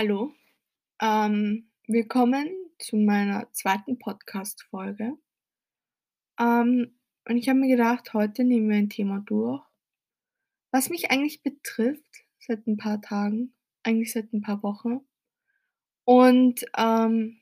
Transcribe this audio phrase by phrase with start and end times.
[0.00, 0.32] Hallo,
[1.02, 2.46] ähm, willkommen
[2.78, 5.18] zu meiner zweiten Podcast-Folge.
[6.38, 6.94] Ähm,
[7.28, 9.60] und ich habe mir gedacht, heute nehmen wir ein Thema durch,
[10.70, 12.06] was mich eigentlich betrifft
[12.38, 15.00] seit ein paar Tagen, eigentlich seit ein paar Wochen
[16.04, 17.40] und, ähm,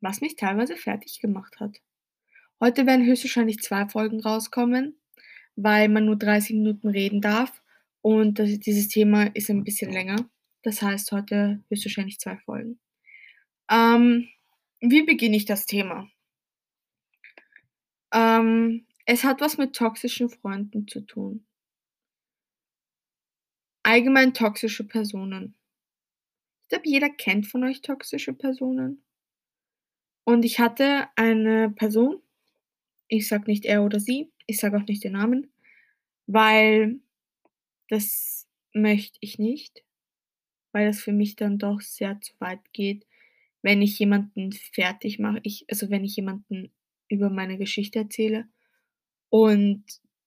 [0.00, 1.82] was mich teilweise fertig gemacht hat.
[2.60, 5.00] Heute werden höchstwahrscheinlich 2 Folgen rauskommen,
[5.56, 7.60] weil man nur 30 Minuten reden darf
[8.02, 10.30] und das dieses Thema ist ein bisschen länger.
[10.62, 12.78] Das heißt, heute höchstwahrscheinlich 2 Folgen.
[13.70, 14.28] Ähm,
[14.80, 16.08] wie beginne ich das Thema?
[18.12, 21.46] Ähm, es hat was mit toxischen Freunden zu tun.
[23.82, 25.54] Allgemein toxische Personen.
[26.62, 29.02] Ich glaube, jeder kennt von euch toxische Personen.
[30.24, 32.22] Und ich hatte eine Person,
[33.08, 35.52] ich sage nicht er oder sie, ich sage auch nicht den Namen,
[36.26, 37.00] weil
[37.88, 39.84] das möchte ich nicht,
[40.72, 43.06] weil das für mich dann doch sehr zu weit geht,
[43.62, 45.40] wenn ich jemanden fertig mache.
[45.44, 46.72] Ich also, wenn ich jemanden
[47.08, 48.46] über meine Geschichte erzähle
[49.30, 49.84] und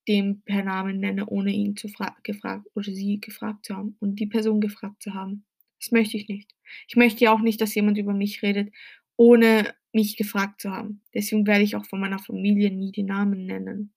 [0.08, 4.20] den per Namen nenne, ohne ihn zu fra gefragt oder sie gefragt zu haben und
[4.20, 5.46] die Person gefragt zu haben.
[5.80, 6.52] Das möchte ich nicht.
[6.88, 8.74] Ich möchte ja auch nicht, dass jemand über mich redet,
[9.18, 11.02] ohne mich gefragt zu haben.
[11.14, 13.94] Deswegen werde ich auch von meiner Familie nie die Namen nennen,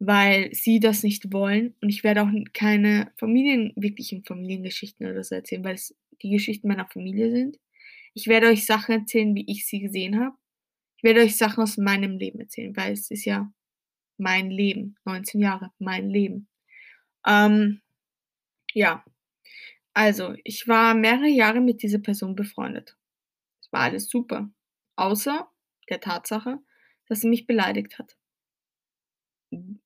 [0.00, 5.34] weil sie das nicht wollen und ich werde auch keine Familien wirklichen Familiengeschichten oder so
[5.34, 7.58] erzählen, weil es die Geschichten meiner Familie sind.
[8.14, 10.34] Ich werde euch Sachen erzählen, wie ich sie gesehen habe.
[10.96, 13.52] Ich werde euch Sachen aus meinem Leben erzählen, weil es ist ja
[14.16, 16.48] mein Leben, 19 Jahre, mein Leben.
[17.26, 17.82] Ähm,
[18.72, 19.04] ja,
[19.92, 22.96] also ich war mehrere Jahre mit dieser Person befreundet.
[23.60, 24.50] Es war alles super,
[24.96, 25.46] außer
[25.90, 26.58] der Tatsache,
[27.06, 28.16] dass sie mich beleidigt hat.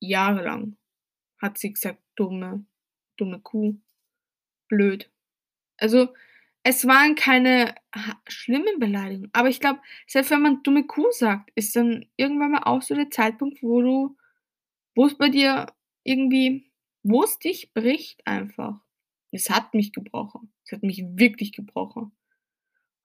[0.00, 0.76] Jahrelang
[1.40, 2.64] hat sie gesagt, dumme,
[3.16, 3.76] dumme Kuh,
[4.68, 5.10] blöd.
[5.76, 6.14] Also
[6.62, 7.74] es waren keine
[8.28, 12.62] schlimmen Beleidigungen, aber ich glaube, selbst wenn man dumme Kuh sagt, ist dann irgendwann mal
[12.64, 14.16] auch so der Zeitpunkt, wo du
[14.94, 15.66] wo es bei dir
[16.04, 16.70] irgendwie
[17.04, 18.80] wo es dich bricht einfach.
[19.30, 20.52] Es hat mich gebrochen.
[20.64, 22.12] Es hat mich wirklich gebrochen.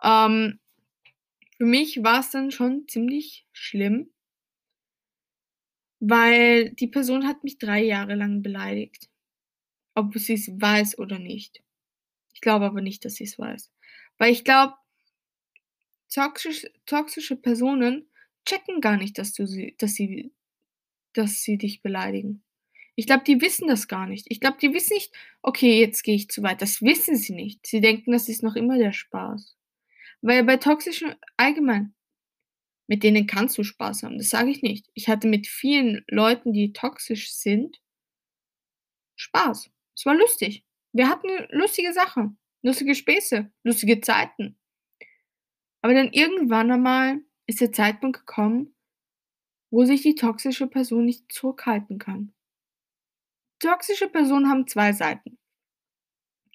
[0.02, 0.60] Ähm,
[1.58, 4.10] für mich war es dann schon ziemlich schlimm
[6.00, 9.10] weil die Person hat mich 3 Jahre lang beleidigt,
[9.96, 11.64] ob sie es weiß oder nicht.
[12.34, 13.72] Ich glaube aber nicht, dass sie es weiß,
[14.20, 14.76] weil ich glaube
[16.14, 18.08] toxisch toxische Personen
[18.46, 20.32] checken gar nicht, dass du sie dass sie
[21.14, 22.44] dass sie dich beleidigen.
[22.96, 24.28] Ich glaube, die wissen das gar nicht.
[24.30, 27.68] Ich glaube, die wissen nicht: „Okay, jetzt gehe ich zu weit.“ Das wissen sie nicht.
[27.68, 29.58] Sie denken, das ist noch immer der Spaß.
[30.22, 31.94] Weil bei toxischen allgemein,
[32.90, 34.90] mit denen kannst du Spaß haben, das sage ich nicht.
[34.96, 37.80] Ich hatte mit vielen Leuten, die toxisch sind
[39.16, 39.70] Spaß.
[39.96, 40.66] Es war lustig.
[40.92, 44.58] Wir hatten lustige Sachen, lustige Späße, lustige Zeiten.
[45.82, 48.76] Aber dann irgendwann einmal ist der Zeitpunkt gekommen,
[49.70, 52.34] wo sich die toxische Person nicht zurückhalten kann.
[53.60, 55.38] Toxische Personen haben 2 Seiten.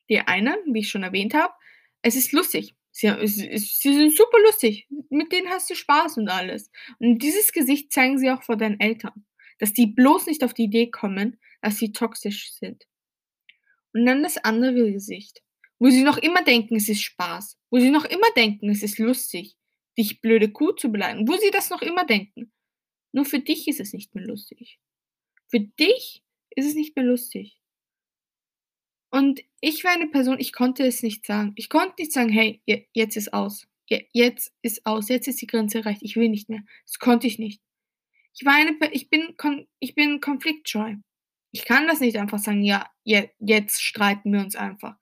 [0.09, 1.55] Die eine, wie ich schon erwähnt habe,
[2.03, 2.75] es ist lustig.
[2.97, 4.87] Sie sie sind super lustig.
[5.10, 6.71] Mit denen hast du Spaß und alles.
[7.00, 9.27] Und dieses Gesicht zeigen sie auch vor deinen Eltern,
[9.59, 12.84] dass die bloß nicht auf die Idee kommen, dass sie toxisch sind.
[13.93, 15.43] Und dann das andere Gesicht,
[15.81, 19.00] wo sie noch immer denken, es ist Spaß, wo sie noch immer denken, es ist
[19.00, 19.56] lustig,
[19.99, 22.53] dich blöde Kuh zu beleidigen, wo sie das noch immer denken.
[23.11, 24.78] Nur für dich ist es nicht mehr lustig.
[25.49, 27.59] Für dich ist es nicht mehr lustig.
[29.14, 31.52] Und ich war eine Person, ich konnte es nicht sagen.
[31.54, 33.69] Ich konnte nicht sagen: „Hey, je jetzt ist aus.
[33.88, 35.08] Je jetzt ist aus.
[35.08, 36.02] Jetzt ist die Grenze erreicht.
[36.02, 37.62] Ich will nicht mehr.“ Das konnte ich nicht.
[38.34, 39.36] Ich war eine ich bin
[39.80, 40.97] ich bin konfliktscheu.
[41.52, 44.97] Ich kann das nicht einfach sagen: „Ja, je jetzt streiten wir uns einfach.“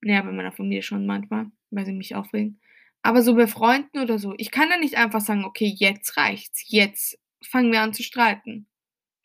[0.00, 2.60] Na ja, bei meiner Familie schon manchmal, weil sie mich aufregen.
[3.02, 6.64] Aber so bei Freunden oder so, ich kann da nicht einfach sagen: „Okay, jetzt reicht's.
[6.68, 8.68] Jetzt fangen wir an zu streiten.“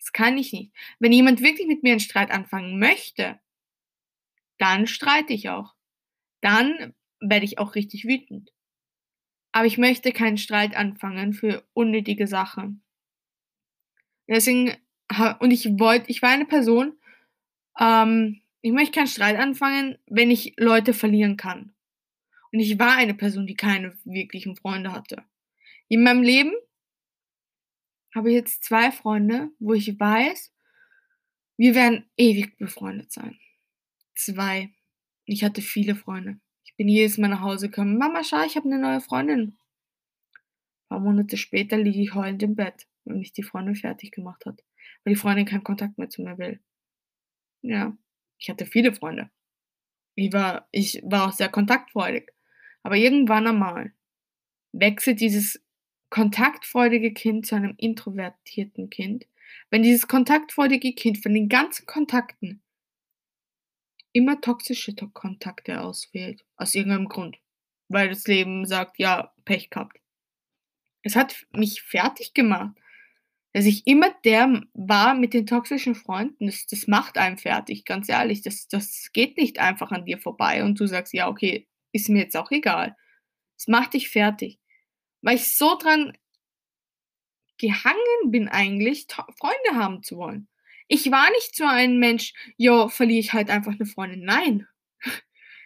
[0.08, 0.72] Das kann ich nicht.
[1.00, 3.40] Wenn jemand wirklich mit mir 'n Streit anfangen möchte
[4.60, 5.76] dann streite ich auch.
[6.42, 8.52] Dann werde ich auch richtig wütend.
[9.56, 12.82] Aber ich möchte keinen Streit anfangen für unnötige Sachen.
[14.30, 14.74] Deswegen
[15.40, 16.94] und ich wollte ich war eine Person,
[17.80, 21.74] ähm, ich möchte keinen Streit anfangen, wenn ich Leute verlieren kann.
[22.52, 25.24] Und ich war eine Person, die keine wirklichen Freunde hatte.
[25.90, 26.54] In meinem Leben
[28.18, 30.52] habe jetzt 2 Freunde, wo ich weiß,
[31.58, 33.38] wir werden ewig befreundet sein.
[34.16, 34.72] 2.
[35.26, 36.40] Ich hatte viele Freunde.
[36.66, 39.58] Ich bin jedes Mal nach Hause gekommen: „Mama, schau, ich habe 'ne neue Freundin.“
[40.90, 44.64] Paar Monate später liege ich heulend im Bett, weil mich die Freundin fertig gemacht hat,
[45.04, 46.60] weil die Freundin keinen Kontakt mehr zu mir will.
[47.64, 47.96] Ja,
[48.38, 49.30] ich hatte viele Freunde.
[50.16, 52.32] Ich war ich war auch sehr kontaktfreudig.
[52.84, 53.94] Aber irgendwann einmal
[54.74, 55.62] wechselt dieses
[56.10, 59.26] kontaktfreudige Kind zu einem introvertierten Kind.
[59.70, 62.62] Wenn dieses kontaktfreudige Kind von den ganzen Kontakten
[64.12, 67.38] immer toxische To Kontakte auswählt, aus irgendeinem Grund,
[67.88, 69.98] weil das Leben sagt: „Ja, Pech gehabt.“
[71.04, 72.76] Es hat mich fertig gemacht,
[73.54, 76.48] dass ich immer der war mit den toxischen Freunden.
[76.48, 78.42] Das das macht einen fertig, ganz ehrlich.
[78.44, 82.22] Das das geht nicht einfach an dir vorbei und du sagst: „Ja, okay, ist mir
[82.24, 82.96] jetzt auch egal.“
[83.58, 84.60] Es macht dich fertig,
[85.22, 86.14] weil ich so dran
[87.60, 89.08] gehangen bin eigentlich,
[89.40, 90.48] Freunde haben zu wollen.
[90.88, 94.68] Ich war nicht so ein Mensch: „Ja, verliere ich halt einfach 'ne Freundin.“ Nein,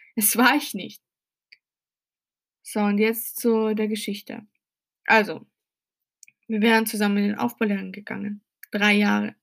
[0.16, 0.98] das war ich nicht.
[2.66, 4.46] So, und jetzt zu der Geschichte.
[5.06, 5.46] Also,
[6.48, 9.34] wir wären zusammen in den Aufbaulehrgang gegangen, 3 Jahre.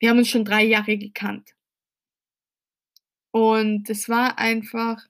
[0.00, 1.54] Wir haben uns schon 3 Jahre gekannt.
[3.34, 5.06] Und es war einfach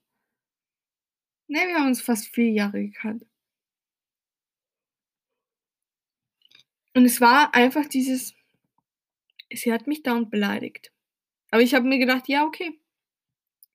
[1.51, 3.25] ne, wir haben uns fast 4 Jahre gekannt.
[6.97, 8.35] Und es war einfach dieses
[9.53, 10.93] sie hat mich dauernd beleidigt.
[11.51, 12.79] Aber ich habe mir gedacht: „Ja, okay,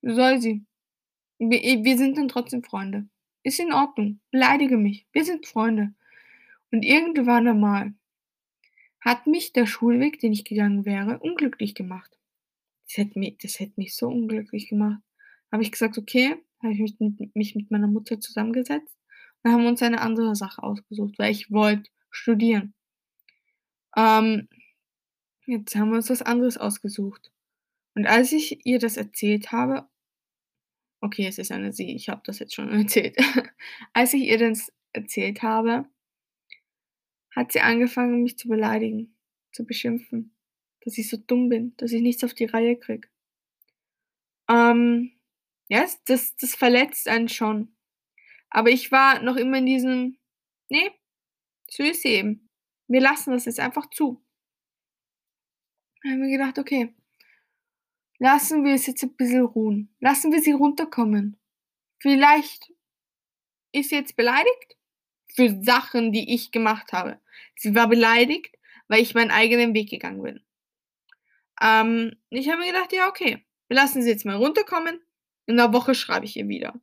[0.03, 0.65] soll sie.
[1.39, 3.07] Wir e wir sind dann trotzdem Freunde.
[3.43, 4.19] Ist in Ordnung.
[4.31, 5.07] Beleidige mich.
[5.13, 5.93] Wir sind Freunde.“
[6.71, 7.93] Und irgendwann einmal
[9.01, 12.17] hat mich der Schulweg, den ich gegangen wäre, unglücklich gemacht.
[12.87, 15.01] Das hätte mi das hätte mich so unglücklich gemacht.
[15.51, 18.97] Habe ich gesagt: „Okay“, habe ich mich mit mich mit meiner Mutter zusammengesetzt
[19.43, 22.73] und haben uns eine andere Sache ausgesucht, weil ich wollte studieren.
[23.97, 24.47] Ähm,
[25.45, 27.31] jetzt haben wir uns was anderes ausgesucht.
[27.95, 29.87] Und als ich ihr das erzählt habe
[31.01, 33.17] okay, es ist eine sie, ich habe das jetzt schon erzählt.
[33.93, 35.85] Als ich ihr das erzählt habe
[37.35, 39.15] hat sie angefangen, mich zu beleidigen,
[39.51, 40.33] zu beschimpfen,
[40.81, 43.07] dass ich so dumm bin, dass ich nichts auf die Reihe kriege.
[44.49, 45.11] Ähm,
[45.69, 47.75] ja, s das das verletzt einen schon.
[48.51, 50.17] Aber ich war noch immer in diesem:
[50.69, 50.91] „Ne,
[51.79, 52.49] ist sie eben.
[52.91, 54.21] Wir lassen das jetzt einfach zu.“
[56.03, 56.93] Habe mir gedacht: „Okay“
[58.19, 59.89] „lassen wir es jetzt 'n bisschen ruhen.
[59.99, 61.37] Lassen wir sie runterkommen.
[61.99, 62.71] Vielleicht
[63.73, 64.77] ist sie jetzt beleidigt
[65.35, 67.19] für Sachen, die ich gemacht habe.
[67.57, 68.57] Sie war beleidigt,
[68.89, 70.41] weil ich meinen eigenen Weg gegangen bin.“
[71.59, 74.99] Ähm, ich habe mir gedacht: „Ja, okay, wir lassen sie jetzt mal runterkommen.
[75.47, 76.73] In 'ner Woche schreibe ich ihr wieder.“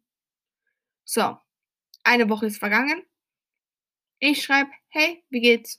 [1.10, 1.38] So,
[2.04, 3.02] eine Woche ist vergangen.
[4.22, 5.76] Ich schreibe: „Hey, wie geht's?“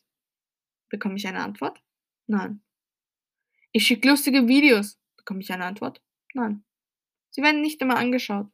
[0.90, 1.82] Bekomme ich eine Antwort?
[2.28, 2.62] Nein.
[3.72, 5.00] Ich schicke lustige Videos.
[5.18, 6.02] Bekomme ich eine Antwort?
[6.34, 6.64] Nein.
[7.32, 8.48] Sie werden nicht einmal angeschaut.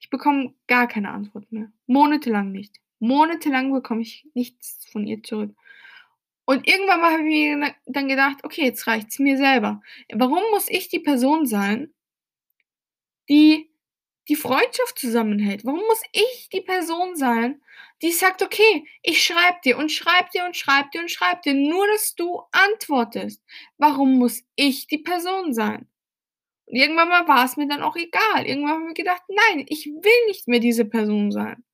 [0.00, 1.72] Ich bekomme gar keine Antwort mehr.
[1.86, 2.80] Monatelang nicht.
[2.98, 5.54] Monatelang bekomme ich nichts von ihr zurück.
[6.46, 9.82] Und irgendwann mal habe ich mir dann gedacht: „Okay, jetzt reicht's mir selber.
[10.12, 11.94] Warum muss ich die Person sein
[13.28, 13.70] die
[14.28, 15.64] die Freundschaft zusammenhält?
[15.64, 17.62] Warum muss ich die Person sein,
[18.02, 21.54] die sagt: „Okay, ich schreibe dir und schreibe dir und schreibe dir und schreibe dir,
[21.54, 23.42] nur dass du antwortest.“
[23.78, 25.88] Warum muss ich die Person sein?
[26.66, 28.46] Und irgendwann mal war's mir dann auch egal.
[28.46, 31.64] Irgendwann habe ich gedacht: „Nein, ich will nicht mehr diese Person sein.“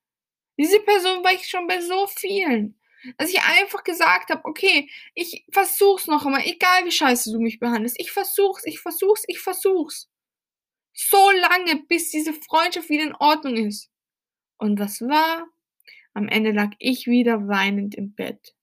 [0.58, 2.79] Diese Person war ich schon bei so vielen,
[3.19, 7.41] dass ich einfach gesagt habe: „Okay, ich versuche es noch einmal, egal wie scheiße du
[7.41, 7.96] mich behandelst.
[8.00, 10.08] Ich versuche es, ich versuche es, ich versuche es.“
[11.08, 13.91] So lange, bis diese Freundschaft wieder in Ordnung ist.
[14.58, 15.46] Und was war?
[16.15, 18.55] Am Ende lag ich wieder weinend im Bett,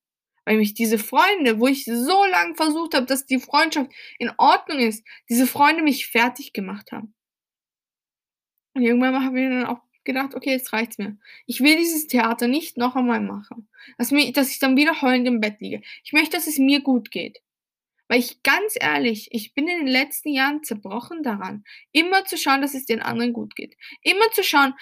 [0.46, 4.80] weil mich diese Freunde, wo ich so lang versucht habe, dass die Freundschaft in Ordnung
[4.80, 7.16] ist, diese Freunde mich fertig gemacht haben.
[8.76, 11.18] Und irgendwann habe ich mir dann auch gedacht: „Okay, jetzt reicht's mir.
[11.48, 15.28] Ich will dieses Theater nicht noch einmal machen, dass mi dass ich dann wieder heulend
[15.28, 15.82] im Bett liege.
[16.04, 17.40] Ich möchte, dass es mir gut geht.“
[18.10, 22.62] Weil ich ganz ehrlich, ich bin in den letzten Jahren zerbrochen daran, immer zu schauen,
[22.62, 23.76] dass es den anderen gut geht.
[24.02, 24.74] Immer zu schauen: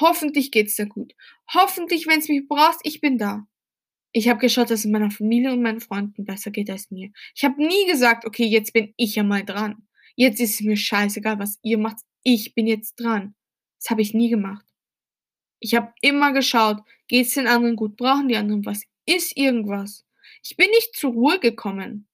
[0.00, 1.14] „Hoffentlich geht's dir gut.
[1.52, 3.46] Hoffentlich, wenn's mich brauchst, ich bin da.“
[4.12, 7.10] Ich habe geschaut, dass es meiner Familie und meinen Freunden besser geht als mir.
[7.36, 9.86] Ich habe nie gesagt: „Okay, jetzt bin ich ja mal dran.
[10.16, 11.98] Jetzt ist es mir scheißegal, was ihr macht.
[12.24, 13.34] Ich bin jetzt dran.“
[13.80, 14.66] Das habe ich nie gemacht.
[15.60, 16.78] Ich habe immer geschaut:
[17.08, 17.96] Geht's den anderen gut?
[17.96, 18.82] Brauchen die anderen was?
[19.06, 20.04] Ist irgendwas?
[20.44, 22.06] Ich bin nicht zur Ruhe gekommen.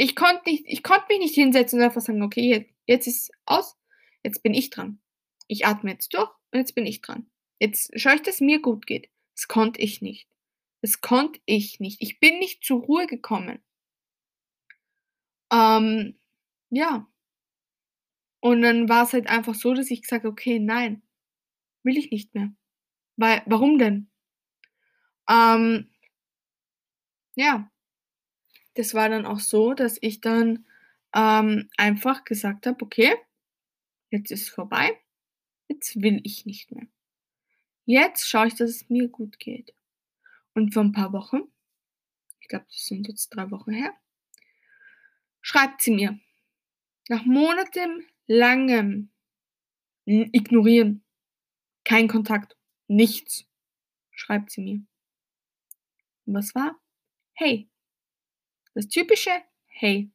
[0.00, 3.32] Ich konnte nicht ich konnte mich nicht hinsetzen und einfach sagen: „Okay, je jetzt ist
[3.46, 3.76] aus.
[4.22, 5.00] Jetzt bin ich dran.
[5.48, 7.28] Ich atme jetzt durch und jetzt bin ich dran.
[7.58, 10.28] Jetzt schaue ich, dass mir gut geht.“ Das konnte ich nicht.
[10.82, 12.00] Das konnte ich nicht.
[12.00, 13.60] Ich bin nicht zur Ruhe gekommen.
[15.52, 16.18] Ähm,
[16.70, 17.08] ja.
[18.42, 21.02] Und dann war's halt einfach so, dass ich gesagt habe: „Okay, nein,
[21.84, 22.52] will ich nicht mehr.“
[23.16, 24.08] Weil warum denn?
[25.28, 25.88] Ähm
[27.36, 27.70] ja.
[28.78, 30.64] Das war dann auch so, dass ich dann,
[31.12, 33.12] ähm, einfach gesagt habe: „Okay“
[34.10, 34.96] Jetzt ist vorbei.
[35.68, 36.86] Jetzt will ich nicht mehr.
[37.86, 39.74] Jetzt schaue ich, dass es mir gut geht.
[40.54, 41.42] Und vor ein paar Wochen,
[42.40, 43.92] ich glaube, das sind jetzt drei Wochen her,
[45.40, 46.20] schreibt sie mir.
[47.08, 49.10] Nach monatelangem
[50.06, 51.04] Ignorieren,
[51.84, 52.56] kein Kontakt,
[52.88, 53.46] nichts,
[54.12, 54.82] schreibt sie mir.
[56.26, 56.78] Und was war?
[57.34, 57.68] Hey.
[58.74, 59.30] Das typische
[59.80, 60.10] Hey.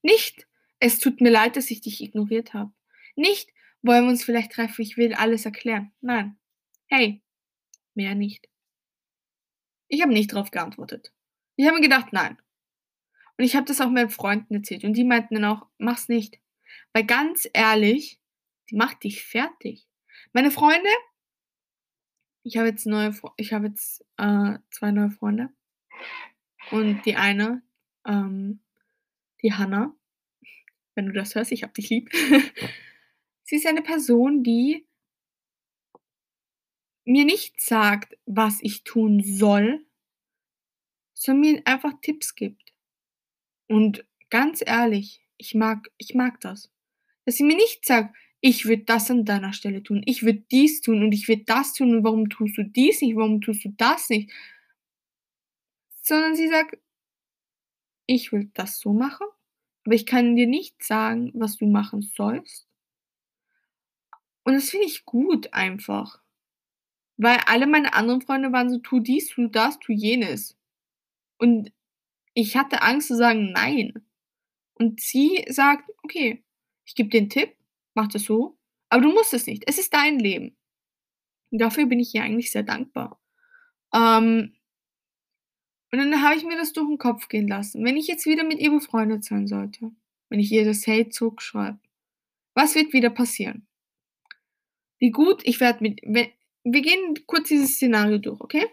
[0.00, 0.46] Nicht,
[0.80, 2.72] es tut mir leid, dass ich dich ignoriert habe.
[3.16, 3.50] Nicht,
[3.82, 5.92] wollen wir uns vielleicht treffen, ich will alles erklären.
[6.00, 6.38] Nein.
[6.86, 7.22] Hey.
[7.94, 8.48] Mehr nicht.
[9.88, 11.12] Ich habe nicht darauf geantwortet.
[11.56, 12.38] Ich habe mir gedacht, nein.
[13.36, 16.40] Und ich habe das auch meinen Freunden erzählt und die meinten dann auch, mach's nicht.
[16.94, 18.18] Weil ganz ehrlich,
[18.70, 19.86] die macht dich fertig.
[20.32, 20.88] Meine Freunde,
[22.42, 25.50] ich habe jetzt neue, ich habe jetzt äh, zwei neue Freunde
[26.70, 27.62] und die eine,
[28.06, 28.60] ähm,
[29.42, 29.94] die Hanna,
[30.94, 32.10] wenn du das hörst, ich hab dich lieb.
[33.44, 34.86] Sie ist eine Person, die
[37.04, 39.84] mir nicht sagt, was ich tun soll,
[41.14, 42.72] sondern mir einfach Tipps gibt.
[43.68, 46.70] Und ganz ehrlich, ich mag, ich mag das.
[47.24, 50.80] Dass sie mir nicht sagt, ich würde das an deiner Stelle tun, ich würde dies
[50.80, 53.68] tun und ich würde das tun und warum tust du dies nicht, warum tust du
[53.76, 54.32] das nicht.
[56.02, 56.76] Sondern sie sagt,
[58.06, 59.26] ich will das so machen,
[59.84, 62.68] aber ich kann dir nicht sagen, was du machen sollst.
[64.44, 66.20] Und das finde ich gut einfach.
[67.16, 70.58] Weil alle meine anderen Freunde waren so, tu dies, tu das, tu jenes.
[71.38, 71.72] Und
[72.34, 74.06] ich hatte Angst zu sagen nein.
[74.74, 76.44] Und sie sagt, okay,
[76.84, 77.54] ich gebe dir einen Tipp,
[77.94, 79.64] mach das so, aber du musst es nicht.
[79.66, 80.56] Es ist dein Leben.
[81.50, 83.20] Und dafür bin ich ihr eigentlich sehr dankbar.
[83.94, 84.56] Ähm,
[85.92, 87.84] und dann habe ich mir das durch den Kopf gehen lassen.
[87.84, 89.92] Wenn ich jetzt wieder mit ihr befreundet sein sollte,
[90.30, 91.78] wenn ich ihr das Hate zurückschreibe,
[92.54, 93.66] was wird wieder passieren?
[94.98, 98.66] Wie gut, ich werde mit, wir gehen kurz dieses Szenario durch, okay?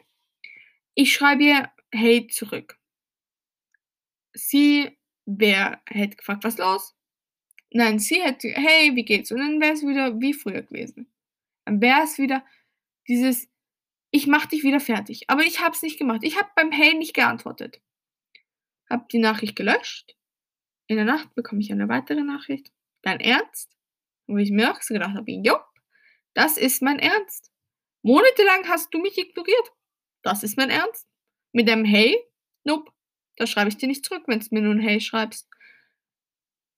[0.96, 2.80] Ich schreibe ihr Hate zurück.
[4.34, 6.96] Sie, wer hätte gefragt, was los?
[7.72, 9.32] Nein, sie hätte, hey, wie geht's?
[9.32, 11.12] Und dann wäre es wieder wie früher gewesen.
[11.66, 12.46] Dann wäre es wieder
[13.08, 13.50] dieses,
[14.12, 15.26] ich mach dich wieder fertig.
[15.28, 16.22] Aber ich habe es nicht gemacht.
[16.24, 17.82] Ich habe beim Hey nicht geantwortet.
[18.90, 20.16] Hab die Nachricht gelöscht.
[20.88, 22.72] In der Nacht bekomme ich eine weitere Nachricht.
[23.04, 23.76] Dein Ernst?
[24.28, 25.64] Wo ich mir auch so gedacht habe, jupp,
[26.34, 27.52] das ist mein Ernst.
[28.02, 29.72] Monatelang hast du mich ignoriert.
[30.24, 31.08] Das ist mein Ernst.
[31.52, 32.18] Mit dem Hey?
[32.64, 32.92] Nope.
[33.36, 35.48] Da schreibe ich dir nicht zurück, wenn du mir nur ein Hey schreibst.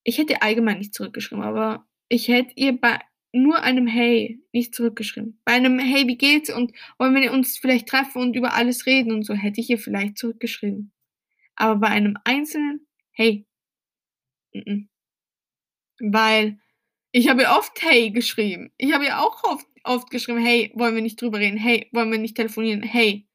[0.03, 2.99] Ich hätte allgemein nicht zurückgeschrieben, aber ich hätte ihr bei
[3.33, 5.39] nur einem Hey nicht zurückgeschrieben.
[5.45, 9.11] Bei einem Hey, wie geht's und wollen wir uns vielleicht treffen und über alles reden
[9.13, 10.91] und so hätte ich ihr vielleicht zurückgeschrieben.
[11.55, 13.45] Aber bei einem einzelnen Hey.
[14.53, 14.87] N -n.
[16.11, 16.59] Weil
[17.11, 18.71] ich habe ja oft Hey geschrieben.
[18.77, 21.57] Ich habe ja auch oft, oft geschrieben, hey, wollen wir nicht drüber reden?
[21.57, 22.83] Hey, wollen wir nicht telefonieren?
[22.83, 23.27] Hey.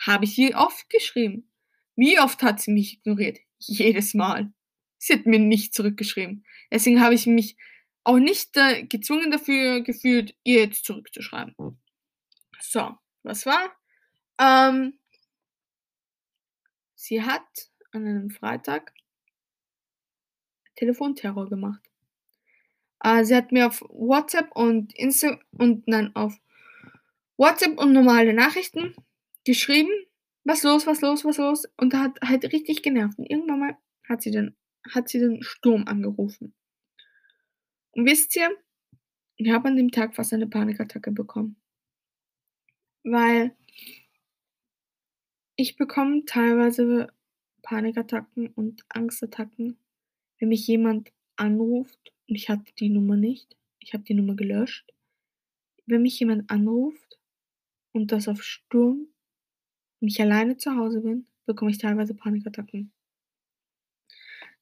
[0.00, 1.50] Habe ich ihr oft geschrieben.
[1.96, 3.38] Wie oft hat sie mich ignoriert?
[3.58, 4.52] Jedes Mal.
[4.98, 6.44] Sie hat mir nicht zurückgeschrieben.
[6.70, 7.56] Deswegen habe ich mich
[8.08, 11.54] auch nicht äh, gezwungen dafür gefühlt, ihr jetzt zurückzuschreiben.
[12.58, 13.70] So, was war?
[14.40, 14.98] Ähm,
[16.94, 17.42] sie hat
[17.92, 18.94] an einem Freitag
[20.76, 21.82] Telefonterror gemacht.
[23.04, 26.34] Äh, sie hat mir auf WhatsApp und Insta und dann auf
[27.36, 28.94] WhatsApp und normale Nachrichten
[29.44, 29.92] geschrieben,
[30.44, 33.18] was los, was los, was los und hat halt richtig genervt.
[33.18, 33.76] Und irgendwann mal
[34.08, 34.56] hat sie dann
[34.94, 36.54] hat sie den Sturm angerufen.
[37.92, 38.50] Und wisst ihr,
[39.36, 41.56] ich habe an dem Tag fast eine Panikattacke bekommen.
[43.04, 43.56] Weil
[45.56, 47.12] ich bekomme teilweise
[47.62, 49.78] Panikattacken und Angstattacken,
[50.38, 53.56] wenn mich jemand anruft und ich hatte die Nummer nicht.
[53.80, 54.92] Ich habe die Nummer gelöscht.
[55.86, 57.18] Wenn mich jemand anruft
[57.92, 59.08] und das auf Sturm
[60.00, 62.92] und ich alleine zu Hause bin, bekomme ich teilweise Panikattacken.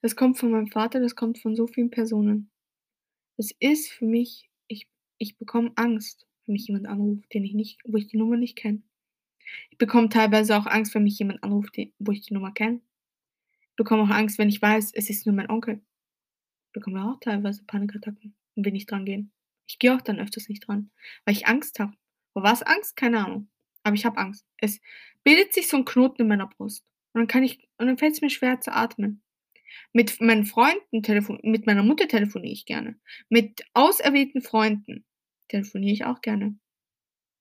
[0.03, 2.51] Das kommt von meinem Vater, das kommt von so vielen Personen.
[3.37, 4.89] Das ist für mich, ich,
[5.19, 8.57] ich bekomme Angst, wenn mich jemand anruft, den ich nicht, wo ich die Nummer nicht
[8.57, 8.83] kenne.
[9.71, 12.81] Ich bekomme teilweise auch Angst, wenn mich jemand anruft, den, wo ich die Nummer kenne.
[13.71, 15.83] Ich bekomme auch Angst, wenn ich weiß, es ist nur mein Onkel.
[16.67, 19.33] Ich bekomme auch teilweise Panikattacken und will nicht dran gehen.
[19.69, 20.91] Ich gehe auch dann öfters nicht dran,
[21.25, 21.93] weil ich Angst habe.
[22.33, 22.97] Vor was Angst?
[22.97, 23.49] Keine Ahnung.
[23.83, 24.47] Aber ich habe Angst.
[24.59, 24.81] Es
[25.25, 26.85] bildet sich so ein Knoten in meiner Brust.
[27.13, 29.23] Und dann kann ich, und dann fällt es mir schwer zu atmen.
[29.93, 32.99] Mit meinen Freunden telefon mit meiner Mutter telefoniere ich gerne.
[33.29, 35.05] Mit auserwählten Freunden
[35.49, 36.59] telefoniere ich auch gerne.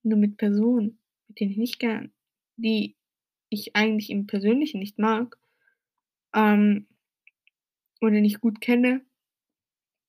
[0.04, 2.14] Nur mit Personen, mit denen ich nicht gern,
[2.58, 2.96] die
[3.50, 5.38] ich eigentlich im Persönlichen nicht mag,
[6.34, 6.88] ähm,
[8.02, 9.06] oder nicht gut kenne,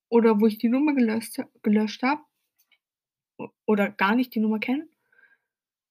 [0.08, 2.22] oder wo ich die Nummer gelöscht gelöscht habe
[3.66, 4.88] oder gar nicht die Nummer kenne.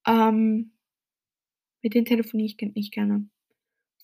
[0.06, 0.72] Ähm
[1.82, 3.28] mit denen telefoniere ich nicht gerne.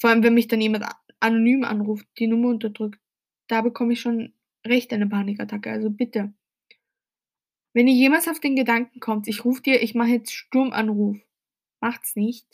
[0.00, 0.84] Vor allem, wenn mich dann jemand
[1.22, 3.00] anonym anruft, die Nummer unterdrückt,
[3.48, 4.34] da bekomme ich schon
[4.66, 6.32] recht eine Panikattacke, also bitte.
[7.74, 11.18] Wenn ihr jemals auf den Gedanken kommt, ich rufe dir ich mache jetzt Sturmanruf,
[11.80, 12.46] macht's nicht.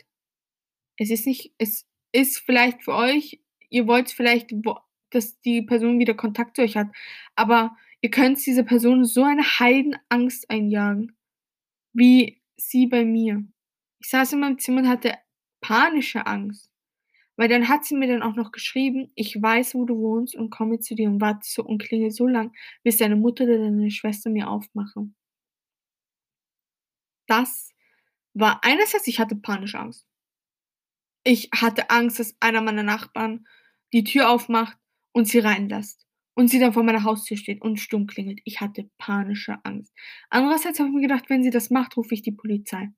[0.96, 4.52] Es ist nicht es ist vielleicht für euch ihr wollt's vielleicht,
[5.10, 6.88] dass die Person wieder Kontakt zu euch hat,
[7.34, 11.16] aber ihr könnt's dieser Person so eine Heidenangst einjagen,
[11.92, 13.44] wie sie bei mir.
[14.00, 15.14] Ich saß in meinem Zimmer und hatte
[15.60, 16.67] panische Angst,
[17.38, 20.50] weil dann hat sie mir dann auch noch geschrieben: „Ich weiß, wo du wohnst und
[20.50, 22.52] komme zu dir und warte so und klingele so lang,
[22.84, 25.14] bis deine Mutter oder deine Schwester mir aufmachen.“
[27.28, 27.74] Das
[28.34, 30.06] war einerseits ich hatte panische Angst.
[31.24, 33.46] Ich hatte Angst, dass einer meiner Nachbarn
[33.92, 34.76] die Tür aufmacht
[35.12, 38.40] und sie reinlässt und sie dann vor meiner Haustür steht und stumm klingelt.
[38.44, 39.92] Ich hatte panische Angst.
[40.30, 42.88] Andererseits habe ich mir gedacht: „Wenn sie das macht, rufe ich die Polizei.“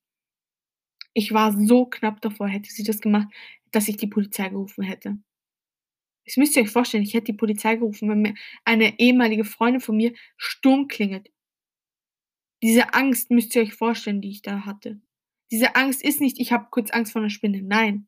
[1.17, 3.29] Ich war so knapp davor, hätte sie das gemacht,
[3.73, 5.19] dass ich die Polizei gerufen hätte.
[6.27, 9.81] Das müsst ihr euch vorstellen, ich hätte die Polizei gerufen, wenn mir eine ehemalige Freundin
[9.81, 11.31] von mir stumm klingelt.
[12.63, 15.01] Diese Angst müsst ihr euch vorstellen, die ich da hatte.
[15.51, 18.07] Diese Angst ist nicht: „Ich habe kurz Angst vor 'ner Spinne“, nein.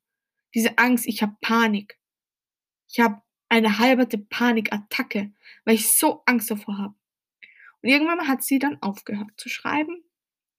[0.54, 1.99] Diese Angst, ich habe Panik.
[2.90, 5.32] Ich habe eine halbe Panikattacke,
[5.64, 6.94] weil ich so Angst davor habe.
[7.82, 10.02] Und irgendwann hat sie dann aufgehört zu schreiben,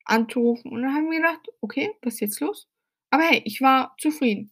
[0.06, 2.68] anzurufen und dann habe ich mir gedacht: „Okay, was ist jetzt los?“
[3.12, 4.52] Aber hey, ich war zufrieden.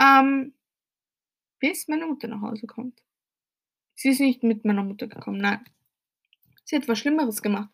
[0.00, 0.54] Ähm
[1.58, 3.02] bis meine Mutter nach Hause kommt.
[3.96, 5.64] Sie ist nicht mit meiner Mutter gekommen, nein.
[6.64, 7.70] Sie hat was Schlimmeres gemacht.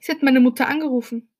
[0.00, 1.30] Sie hat meine Mutter angerufen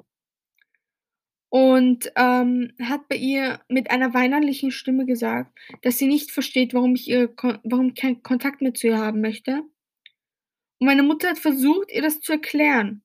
[1.49, 6.95] und, ähm, hat bei ihr mit einer weinerlichen Stimme gesagt, dass sie nicht versteht, warum
[6.95, 9.63] ich ihr Kon warum keinen Kontakt mehr zu ihr haben möchte.
[10.81, 13.03] Und meine Mutter hat versucht, ihr das zu erklären,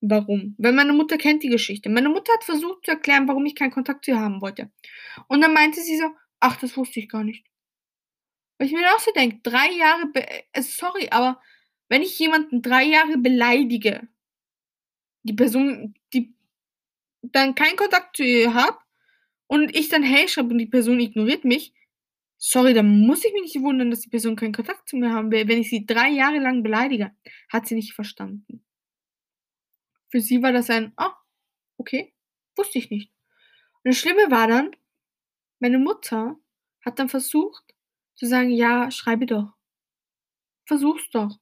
[0.00, 0.54] warum.
[0.58, 1.88] Weil meine Mutter kennt die Geschichte.
[1.90, 4.70] Meine Mutter hat versucht zu erklären, warum ich keinen Kontakt zu ihr haben wollte.
[5.28, 6.06] Und dann meinte sie so:
[6.40, 7.44] „Ach, das wusste ich gar nicht.“
[8.60, 11.40] Wo ich mir auch so denke, 3 Jahre äh, sorry, aber
[11.88, 14.08] wenn ich jemanden 3 Jahre beleidige
[15.24, 16.34] die Person, die
[17.22, 18.78] dann keinen Kontakt zu ihr habe
[19.48, 21.74] und ich dann „Hey“ schreibe und die Person ignoriert mich,
[22.38, 25.32] sorry, dann muss ich mich nicht wundern, dass die Person keinen Kontakt zu mir haben
[25.32, 27.12] will, wenn ich sie 3 Jahre lang beleidige.
[27.50, 28.65] Hat sie nicht verstanden.
[30.12, 31.14] Für sie war das ein: „Ah,
[31.78, 32.14] okay,
[32.56, 33.12] wusste ich nicht.“
[33.84, 34.72] Und das Schlimme war dann,
[35.60, 36.36] meine Mutter
[36.84, 37.64] hat dann versucht
[38.16, 39.54] zu sagen: „Ja, schreibe doch.
[40.68, 41.38] Versuch's doch.“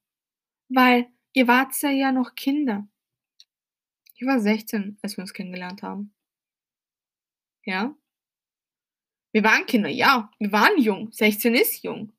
[0.68, 2.88] Weil ihr wart ja ja noch Kinder.
[4.16, 6.12] Ich war 16, als wir uns kennengelernt haben.
[7.66, 7.94] Ja?
[9.34, 11.10] Wir waren Kinder, ja, wir waren jung.
[11.10, 12.12] 16 ist jung.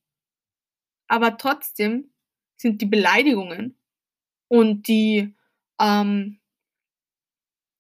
[1.09, 2.11] Aber trotzdem
[2.57, 3.75] sind die Beleidigungen
[4.49, 5.34] und die,
[5.79, 6.39] ähm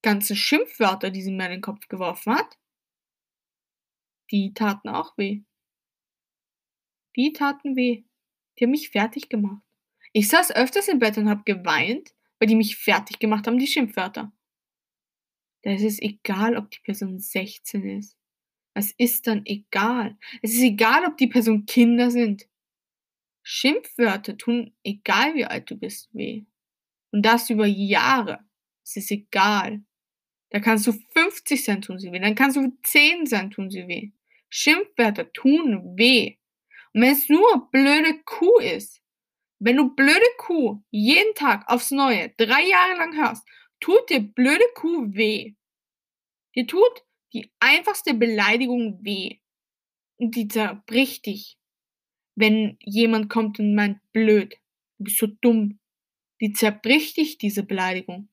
[0.01, 2.57] ganzen Schimpfwörter, die sie mir an den Kopf geworfen hat
[4.31, 5.41] die taten auch weh.
[7.15, 8.03] Die taten weh.
[8.57, 9.61] Die haben mich fertiggemacht.
[10.13, 14.31] Ich saß öfters im Bett und habe geweint, weil die mich fertiggemacht haben, die Schimpfwörter.
[15.63, 18.17] Da ist es egal, ob die Person 16 ist.
[18.73, 20.17] Es ist dann egal.
[20.41, 22.47] Es ist egal, ob die Person Kinder sind.
[23.43, 26.45] Schimpfwörter tun, egal wie alt du bist, weh.
[27.15, 28.41] Und das über Jahre.
[28.83, 29.81] Es ist egal.
[30.51, 32.19] Da kannst du 50 sein, tun sie weh.
[32.19, 34.11] Dann kannst du 10 sein, tun sie weh.
[34.49, 36.35] Schimpfwörter tun weh.
[36.93, 39.01] Und wenn es nur blöde Kuh ist,
[39.59, 43.47] wenn du blöde Kuh jeden Tag aufs Neue 3 Jahre lang hörst,
[43.79, 45.55] tut dir blöde Kuh weh.
[46.55, 49.39] Dir tut die einfachste Beleidigung weh.
[50.17, 51.57] Und die zerbricht dich.
[52.35, 54.55] Wenn jemand kommt und meint: „Blöd,
[54.99, 55.79] du bist so dumm.“
[56.41, 58.29] Die zerbricht dich, diese Beleidigung.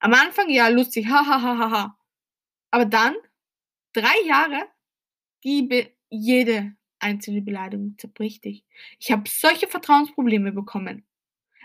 [0.00, 1.98] Am Anfang, ja, lustig, ha ha ha ha ha.
[2.70, 3.16] Aber dann
[3.94, 4.68] 3 Jahre,
[5.44, 8.64] die jede einzelne Beleidigung zerbricht dich.
[8.98, 11.06] Ich habe solche Vertrauensprobleme bekommen.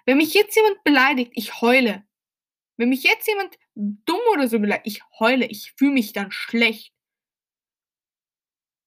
[0.06, 2.06] Wenn mich jetzt jemand beleidigt, ich heule.
[2.76, 5.46] Wenn mich jetzt jemand dumm oder so beleidigt, ich heule.
[5.46, 6.94] Ich fühle mich dann schlecht.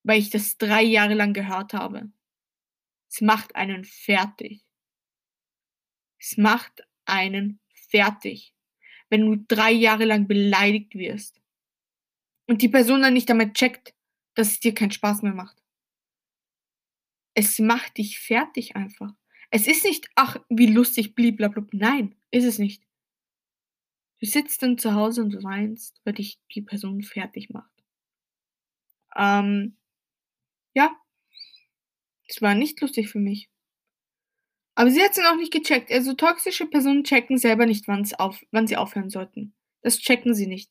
[0.03, 2.11] Weil ich das 3 Jahre lang gehört habe.
[3.09, 4.66] Es macht einen fertig.
[6.21, 8.53] Es macht einen fertig,
[9.11, 11.41] wenn du 3 Jahre lang beleidigt wirst.
[12.49, 13.95] Und die Person dann nicht einmal checkt,
[14.35, 15.57] dass es dir keinen Spaß mehr macht.
[17.39, 19.13] Es macht dich fertig einfach.
[19.51, 22.83] Es ist nicht: „Ach, wie lustig, bliblablub.“ Nein, ist es nicht.
[24.23, 27.71] Du sitzt dann zu Hause und weinst, weil dich die Person fertig macht.
[29.15, 29.77] Ähm,
[30.75, 30.97] ja.
[32.29, 33.49] Es war nicht lustig für mich.
[34.79, 35.91] Aber sie hat's dann auch nicht gecheckt.
[35.91, 39.55] Also, toxische Personen checken selber nicht, wann's auf wann sie aufhören sollten.
[39.83, 40.71] Das checken sie nicht.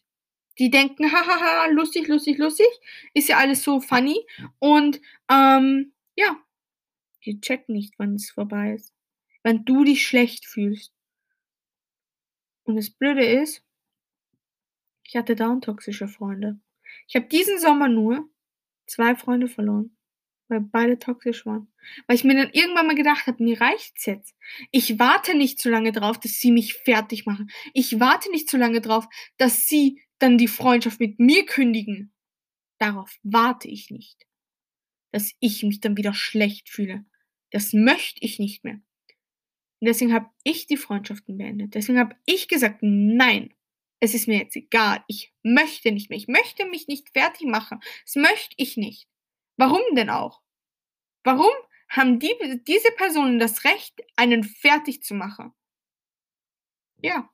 [0.60, 2.68] Die denken: „Ha ha ha, lustig, lustig, lustig.
[3.16, 4.26] Ist ja alles so funny.“
[4.60, 6.38] Und, ähm, ja.
[7.26, 8.94] Die checken nicht, wann's vorbei ist.
[9.44, 10.90] Wenn du dich schlecht fühlst.
[12.68, 13.62] Und das Blöde ist
[15.08, 16.60] ich hatte dauernd toxische Freunde.
[17.08, 18.28] Ich habe diesen Sommer nur
[18.88, 19.95] 2 Freunde verloren,
[20.48, 21.68] weil beide toxisch waren.
[22.08, 24.36] Weil ich mir dann irgendwann mal gedacht habe: „Mir reicht's jetzt.
[24.72, 27.50] Ich warte nicht zu lange drauf, dass sie mich fertig machen.
[27.74, 32.14] Ich warte nicht zu lange drauf, dass sie dann die Freundschaft mit mir kündigen.
[32.80, 34.26] Darauf warte ich nicht.
[35.12, 37.06] Dass ich mich dann wieder schlecht fühle.
[37.52, 38.82] Das möchte ich nicht mehr.“
[39.82, 41.76] Und deswegen habe ich die Freundschaften beendet.
[41.76, 43.54] Deswegen habe ich gesagt: „Nein,
[44.00, 45.04] es ist mir jetzt egal.
[45.08, 46.18] Ich möchte nicht mehr.
[46.18, 47.80] Ich möchte mich nicht fertig machen.
[48.06, 49.06] Das möchte ich nicht.“
[49.58, 50.42] Warum denn auch?
[51.24, 51.54] Warum
[51.90, 52.34] haben die
[52.68, 55.54] diese Personen das Recht, einen fertig zu machen?
[57.02, 57.30] Ja.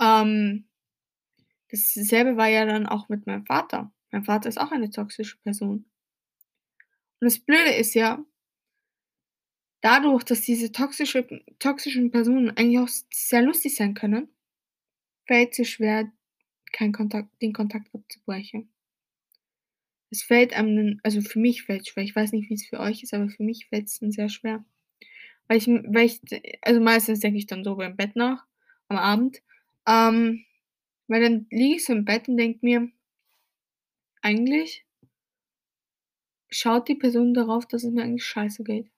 [0.00, 0.64] Ähm
[1.70, 3.92] dasselbe war ja dann auch mit meinem Vater.
[4.10, 5.86] Mein Vater ist auch eine toxische Person.
[7.20, 8.24] Und das Blöde ist ja
[9.82, 11.26] dadurch, dass diese toxische
[11.58, 14.28] toxischen Personen eigentlich auch sehr lustig sein können,
[15.26, 16.12] fällt's dir schwer,
[16.72, 18.70] keinen Kontakt den Kontakt abzubrechen.
[20.12, 22.04] Es fällt einem also, für mich fällt's schwer.
[22.04, 24.62] Ich weiß nicht, wie's für euch ist, aber für mich fällt's dann sehr schwer.
[25.48, 26.20] Weil ich weil ich
[26.62, 28.46] also, meistens denke ich dann so beim Bett nach
[28.88, 29.42] am Abend,
[29.88, 30.44] ähm,
[31.08, 32.90] weil dann liege ich so im Bett und denke mir
[34.24, 34.84] eigentlich
[36.50, 38.90] schaut die Person darauf, dass es mir eigentlich scheiße geht.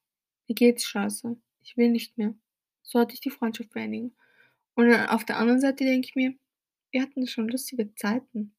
[0.48, 1.36] Mir geht's scheiße.
[1.62, 2.34] Ich will nicht mehr.
[2.82, 4.14] Sollte ich die Freundschaft beendigen.
[4.74, 6.34] Und dann auf der anderen Seite denke ich mir:
[6.92, 8.54] „Wir hatten schon lustige Zeiten.“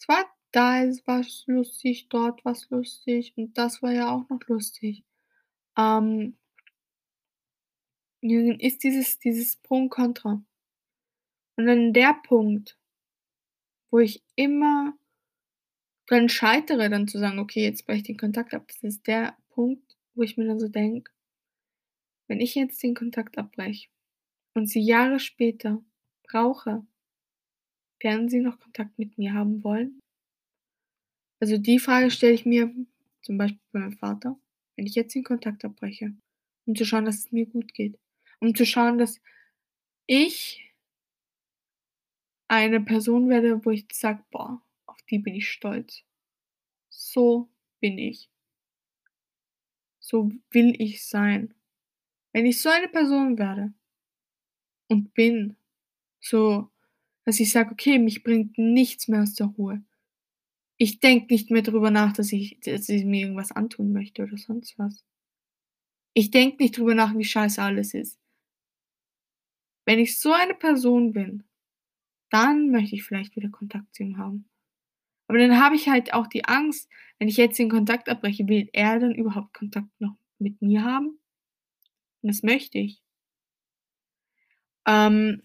[0.00, 4.40] Es war da es war's lustig, dort war's lustig und das war ja auch noch
[4.48, 5.04] lustig.
[5.78, 6.36] Ähm
[8.60, 10.44] ist dieses dieses Pro und.
[11.58, 12.76] Und dann der Punkt
[13.92, 14.94] wo ich immer
[16.08, 19.36] dran scheitere, dann zu sagen: „Okay, jetzt breche ich den Kontakt ab.“ Das ist der
[19.50, 21.10] Punkt, wo ich mir dann so denke:
[22.30, 23.88] „Wenn ich jetzt den Kontakt abbreche
[24.54, 25.82] und sie Jahre später
[26.24, 26.86] brauche,
[28.00, 30.01] werden sie noch Kontakt mit mir haben wollen?“
[31.42, 32.72] Also, die Frage stelle ich mir
[33.22, 34.38] zum Beispiel bei meinem Vater,
[34.76, 36.14] wenn ich jetzt den Kontakt abbreche,
[36.66, 37.98] um zu schauen, dass es mir gut geht,
[38.38, 39.20] um zu schauen, dass
[40.06, 40.62] ich
[42.46, 46.04] eine Person werde, wo ich sage: „Boah, auf die bin ich stolz.
[46.90, 47.50] So
[47.80, 48.30] bin ich.“
[50.00, 51.54] So will ich sein.
[52.32, 53.74] Wenn ich so eine Person werde
[54.88, 55.56] und bin,
[56.20, 56.70] so,
[57.24, 59.82] dass ich sage: „Okay, mich bringt nichts mehr aus der Ruhe.
[60.80, 64.36] Ich denke nicht mehr drüber nach, dass ich dass ich mir irgendwas antun möchte oder
[64.38, 65.00] sonst was.“
[66.16, 68.14] Ich denke nicht drüber nach, wie scheiße alles ist.
[69.86, 71.44] Wenn ich so eine Person bin,
[72.30, 74.48] dann möchte ich vielleicht wieder Kontakt zu ihm haben.
[75.28, 78.68] Aber dann habe ich halt auch die Angst, wenn ich jetzt den Kontakt abbreche, will
[78.72, 81.18] er dann überhaupt Kontakt noch mit mir haben?
[82.22, 82.98] Und das möchte ich.
[84.86, 85.42] Ähm,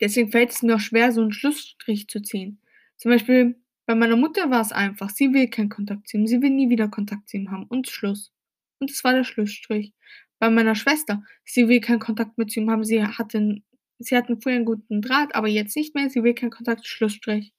[0.00, 2.60] deswegen fällt es mir auch schwer, so 'n Schlussstrich zu ziehen.
[2.96, 3.56] Zum Beispiel
[3.86, 5.10] bei meiner Mutter war's einfach.
[5.10, 6.26] Sie will keinen Kontakt zu ihm.
[6.26, 8.32] Sie will nie wieder Kontakt zu ihm haben und Schluss.
[8.80, 9.92] Und das war der Schlussstrich.
[10.40, 12.84] Bei meiner Schwester, sie will keinen Kontakt zu ihm haben.
[12.84, 13.64] Sie hatte 'n
[13.98, 16.10] sie hatten früher 'n guten Draht, aber jetzt nicht mehr.
[16.10, 17.52] Sie will keinen Kontakt, Schlussstrich.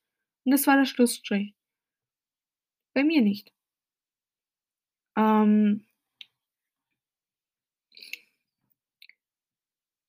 [0.46, 1.54] Und das war der Schlussstrich.
[2.96, 3.50] Bei mir nicht.
[5.18, 5.82] Ähm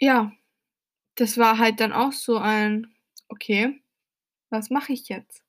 [0.01, 0.31] Ja,
[1.17, 2.89] das war halt dann auch so ein:
[3.29, 3.83] „Okay,
[4.51, 5.41] was mache ich jetzt?“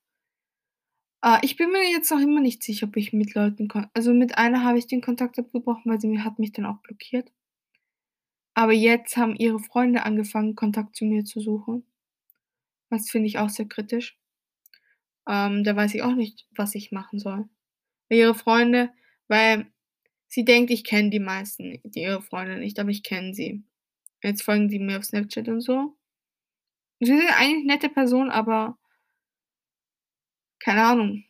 [1.22, 4.12] Äh, ich bin mir jetzt noch immer nicht sicher, ob ich mit Leuten Kon also,
[4.14, 7.30] mit einer habe ich den Kontakt abgebrochen, weil sie mi hat mich dann auch blockiert.
[8.54, 11.84] Aber jetzt haben ihre Freunde angefangen, Kontakt zu mir zu suchen.
[12.90, 14.18] Das finde ich auch sehr kritisch.
[15.28, 17.48] Ähm, da weiß ich auch nicht, was ich machen soll.
[18.08, 18.90] Ihre Freunde
[19.30, 19.66] weil
[20.26, 23.62] sie denkt, ich kenne die meisten die ihre Freunde nicht, aber ich kenne sie.
[24.22, 25.96] Jetzt folgen die mir auf Snapchat und so.
[26.98, 28.76] Sie sind eigentlich nette Personen, aber
[30.60, 31.24] keine Ahnung.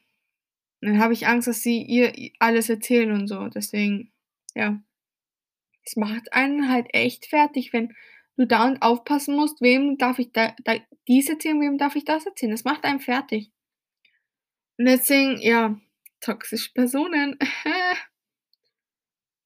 [0.83, 3.49] Dann habe ich Angst, dass sie ihr alles erzählen und so.
[3.49, 4.13] Deswegen,
[4.55, 4.81] ja.
[5.85, 7.95] Es macht einen halt echt fertig, wenn
[8.39, 10.77] du dauernd aufpassen musst: „Wem darf ich da da
[11.09, 13.51] dies erzählen, wem darf ich das erzählen?“ Das macht einen fertig.
[14.79, 15.79] Und deswegen, ja,
[16.21, 17.39] toxische Personen.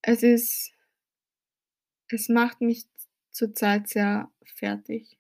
[0.07, 0.75] Es ist
[2.11, 2.85] es macht mich
[3.31, 5.17] zurzeit sehr fertig,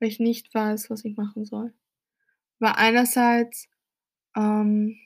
[0.00, 1.72] weil ich nicht weiß, was ich machen soll.
[2.60, 3.68] Weil einerseits,
[4.36, 4.96] ähm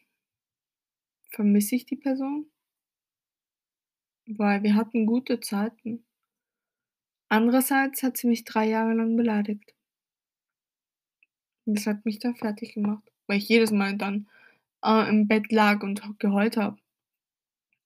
[1.33, 2.51] vermisse ich die Person
[4.29, 6.05] weil wir hatten gute Zeiten.
[7.33, 9.73] Andererseits hat sie mich 3 Jahre lang beleidigt.
[11.67, 14.29] Und das hat mich dann fertiggemacht, weil ich jedes Mal dann,
[14.85, 16.79] äh, im Bett lag und geheult habe.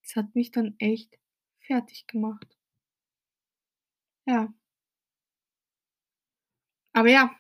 [0.05, 1.19] Das hat mich dann echt
[1.61, 2.55] fertiggemacht.
[4.27, 4.55] Ja.
[6.95, 7.31] Aber ja,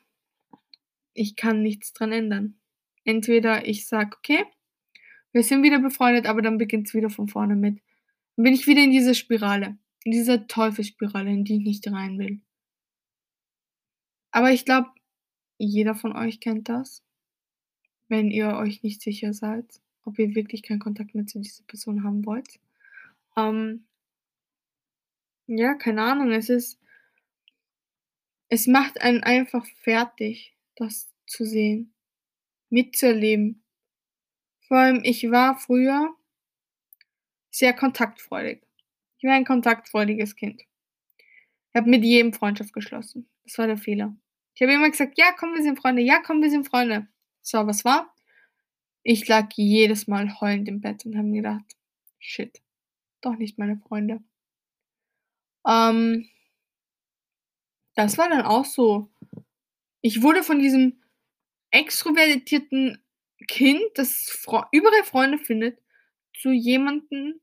[1.14, 2.56] ich kann nichts dran ändern.
[3.04, 4.44] Entweder ich sage: „Okay,
[5.32, 7.80] wir sind wieder befreundet“, aber dann beginnt's wieder von vorne mit
[8.36, 12.18] dann bin ich wieder in dieser Spirale, in dieser Teufelsspirale, in die ich nicht rein
[12.18, 12.40] will.
[14.32, 14.90] Aber ich glaube,
[15.58, 17.02] jeder von euch kennt das,
[18.08, 22.04] wenn ihr euch nicht sicher seid, ob ihr wirklich keinen Kontakt mehr zu dieser Person
[22.04, 22.60] haben wollt.
[23.36, 23.86] Ähm
[25.48, 26.78] ja, keine Ahnung, es ist
[28.48, 31.94] es macht einen einfach fertig, das zu sehen,
[32.70, 33.62] mitzuerleben.
[34.68, 36.14] Vor allem, ich war früher
[37.50, 38.60] sehr kontaktfreudig.
[39.18, 40.62] Ich war ein kontaktfreudiges Kind.
[41.74, 43.28] Ich habe mit jedem Freundschaft geschlossen.
[43.44, 44.14] Das war der Fehler.
[44.54, 46.02] Ich habe immer gesagt: „Ja, komm, wir sind Freunde.
[46.02, 47.08] Ja, komm, wir sind Freunde.“
[47.42, 48.14] So, was war?
[49.02, 51.76] Ich lag jedes Mal heulend im Bett und habe mir gedacht:
[52.20, 52.62] „Shit,
[53.22, 54.20] doch nicht meine Freunde.“
[55.66, 56.28] Ähm
[57.96, 59.08] das war dann auch so.
[60.06, 61.02] Ich wurde von diesem
[61.70, 63.02] extrovertierten
[63.48, 65.80] Kind, das Fro überall Freunde findet,
[66.36, 67.40] zu jemandem,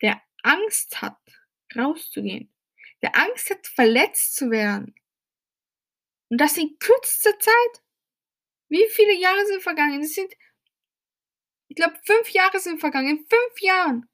[0.00, 1.18] der Angst hat,
[1.74, 2.54] rauszugehen,
[3.02, 4.94] der Angst hat, verletzt zu werden.
[6.28, 7.82] Und das in kürzester Zeit.
[8.68, 10.00] Wie viele Jahre sind vergangen?
[10.00, 10.32] Es sind
[11.66, 13.18] ich glaube, 5 Jahre sind vergangen.
[13.18, 14.08] In 5 Jahren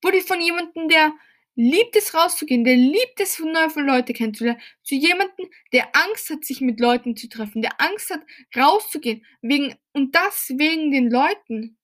[0.00, 1.12] wurde ich von jemandem, der
[1.56, 6.60] liebt es rauszugehen, der liebt es, neue Leute kennenzulernen, zu jemandem, der Angst hat, sich
[6.60, 8.20] mit Leuten zu treffen, der Angst hat,
[8.54, 11.78] rauszugehen, wegen und das wegen den Leuten,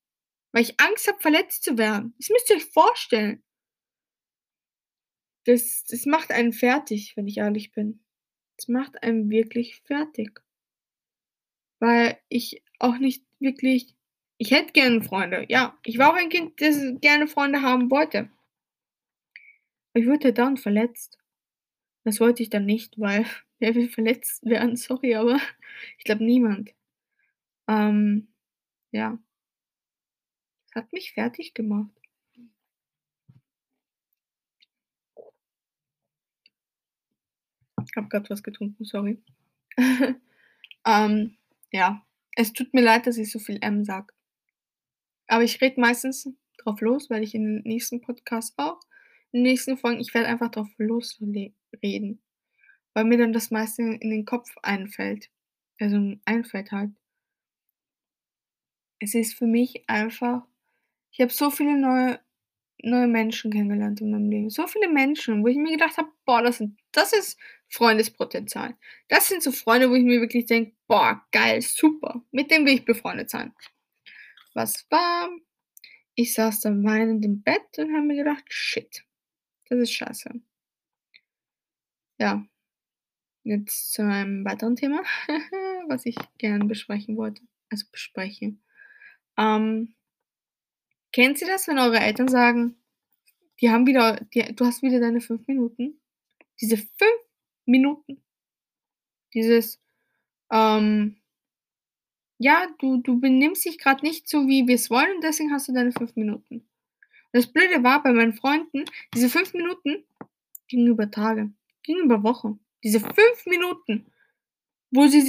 [0.51, 2.13] weil ich Angst habe, verletzt zu werden.
[2.19, 3.43] Das müsst ihr euch vorstellen.
[5.45, 8.03] Das das macht einen fertig, wenn ich ehrlich bin.
[8.57, 10.39] Das macht einen wirklich fertig.
[11.79, 13.95] Weil ich auch nicht wirklich
[14.37, 15.45] ich hätte gerne Freunde.
[15.49, 18.29] Ja, ich war auch ein Kind, das gerne Freunde haben wollte.
[19.95, 21.19] Ich wurde dann verletzt.
[22.05, 23.25] Das wollte ich dann nicht, weil
[23.59, 24.75] wer will verletzt werden?
[24.77, 25.39] Sorry, aber
[25.99, 26.71] ich glaube niemand.
[27.67, 28.29] Ähm,
[28.91, 29.19] ja.
[30.69, 31.91] Es hat mich fertig gemacht.
[37.87, 39.21] Ich habe grad was getrunken, sorry.
[40.85, 41.37] Ähm,
[41.71, 42.01] ja,
[42.35, 44.13] es tut mir leid, dass ich so viel „ähm“ sage.
[45.29, 48.79] Aber ich rede meistens drauf los, werde ich in den nächsten Podcast auch
[49.33, 52.21] in den nächsten Folgen ich werde einfach drauf losle reden,
[52.93, 55.29] weil mir dann das meiste in den Kopf einfällt.
[55.79, 56.91] Also, einfällt halt.
[59.01, 60.43] Es ist für mich einfach
[61.11, 62.19] ich habe so viele neue
[62.83, 64.49] neue Menschen kennengelernt in meinem Leben.
[64.51, 68.75] So viele Menschen, wo ich mir gedacht habe: „Boah, das sind das ist Freundespotenzial.“
[69.09, 72.75] Das sind so Freunde, wo ich mir wirklich denke: „Boah, geil, super, mit dem will
[72.75, 73.53] ich befreundet sein.“
[74.55, 75.29] Was war?
[76.15, 79.05] Ich saß dann weinend im Bett und habe mir gedacht: „Shit,
[79.73, 80.29] das ist scheiße.“
[82.19, 82.45] Ja.
[83.43, 85.03] Jetzt zu einem weiteren Thema,
[85.89, 87.41] was ich gern besprechen wollte
[87.73, 88.63] also besprechen.
[89.37, 89.95] Ähm
[91.11, 92.75] kennt ihr das, wenn eure Eltern sagen,
[93.61, 95.99] die haben wieder die du hast wieder deine 5 Minuten?
[96.61, 96.91] Diese 5
[97.65, 98.23] Minuten.
[99.33, 99.81] Dieses,
[100.51, 101.17] ähm
[102.39, 105.73] ja, du du benimmst dich grad nicht so, wie wir's wollen und deswegen hast du
[105.73, 106.67] deine 5 Minuten.
[107.33, 110.03] Das Blöde war bei meinen Freunden, diese 5 Minuten
[110.67, 112.59] gingen über Tage, gingen über Wochen.
[112.83, 114.05] Diese 5 Minuten,
[114.91, 115.21] wo sie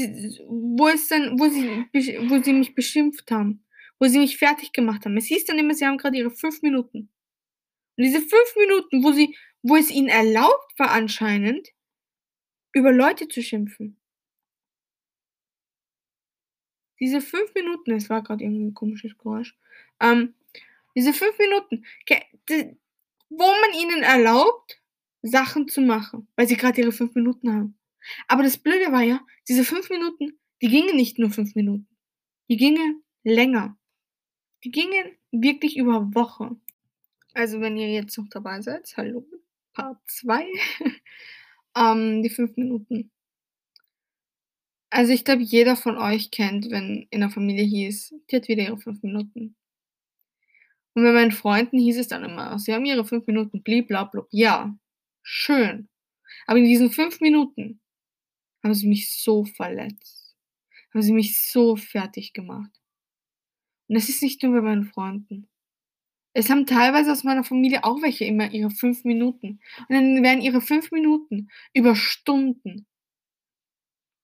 [0.49, 1.87] wo es dann wo sie
[2.31, 3.65] wo sie mich beschimpft haben,
[4.01, 5.17] wo sie mich fertiggemacht haben.
[5.17, 7.11] Es hieß dann immer, sie haben grad ihre 5 Minuten.
[7.99, 11.69] Und diese 5 Minuten, wo sie wo es ihnen erlaubt war anscheinend,
[12.75, 13.97] über Leute zu schimpfen.
[17.01, 19.57] Diese 5 Minuten es war grad irgendwie 'n komisches Geräusch.
[20.01, 20.35] Ähm,
[20.95, 21.85] diese 5 Minuten,
[23.31, 24.81] wo man ihnen erlaubt,
[25.23, 27.79] Sachen zu machen, weil sie grad ihre 5 Minuten haben.
[28.29, 31.89] Aber das Blöde war ja, diese 5 Minuten, die gingen nicht nur 5 Minuten.
[32.49, 33.79] Die gingen länger.
[34.65, 36.61] Die gingen wirklich über Wochen.
[37.35, 39.27] Also, wenn ihr jetzt noch dabei seid, hallo,
[39.75, 40.47] Part 2.
[41.77, 43.11] Ähm, die 5 Minuten.
[44.91, 48.63] Also, ich glaube, jeder von euch kennt, wenn in der Familie hieß: „Die hat wieder
[48.63, 49.57] ihre 5 Minuten.“
[50.95, 54.77] Und bei meinen Freunden hieß es dann immer: „Sie haben ihre 5 Minuten, bli-blab-blub.“ Ja,
[55.23, 55.89] schön.
[56.47, 57.81] Aber in diesen 5 Minuten
[58.65, 60.37] haben sie mich so verletzt,
[60.95, 62.73] haben sie mich so fertiggemacht.
[63.89, 65.49] Und das ist nicht nur bei meinen Freunden.
[66.35, 69.61] Es haben teilweise aus meiner Familie auch welche immer ihre 5 Minuten.
[69.89, 72.87] Und dann werden ihre 5 Minuten über Stunden.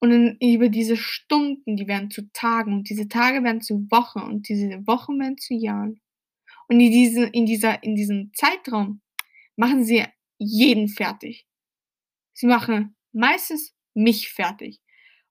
[0.03, 4.21] Und dann über diese Stunden, die werden zu Tagen und diese Tage werden zu Wochen
[4.21, 6.01] und diese Wochen werden zu Jahren.
[6.71, 9.01] Und in diese in dieser in diesem Zeitraum
[9.57, 10.05] machen sie
[10.39, 11.47] jeden fertig.
[12.35, 14.81] Sie machen meistens mich fertig.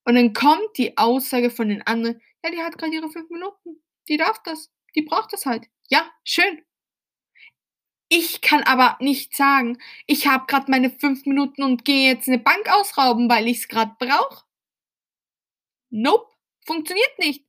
[0.05, 3.81] Und dann kommt die Aussage von den anderen: „Ja, die hat grad ihre 5 Minuten.
[4.09, 4.71] Die darf das.
[4.95, 5.67] Die braucht das halt.
[5.89, 6.63] Ja, schön.“
[8.11, 12.39] Ich kann aber nicht sagen: „Ich habe grad meine 5 Minuten und gehe jetzt 'ne
[12.39, 14.43] Bank ausrauben, weil ich's grad brauche.“
[15.91, 16.27] Nope,
[16.65, 17.45] funktioniert nicht.